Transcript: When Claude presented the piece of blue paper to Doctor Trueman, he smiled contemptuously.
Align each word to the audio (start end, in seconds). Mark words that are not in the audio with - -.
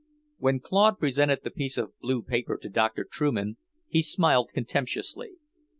When 0.39 0.59
Claude 0.59 0.97
presented 0.97 1.41
the 1.43 1.51
piece 1.51 1.77
of 1.77 1.93
blue 1.99 2.23
paper 2.23 2.57
to 2.59 2.69
Doctor 2.69 3.05
Trueman, 3.07 3.57
he 3.87 4.01
smiled 4.01 4.49
contemptuously. 4.51 5.33